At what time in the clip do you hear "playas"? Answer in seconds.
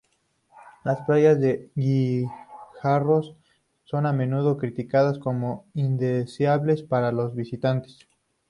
1.01-1.39